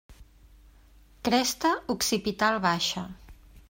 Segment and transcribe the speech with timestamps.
[1.29, 3.09] Cresta occipital baixa.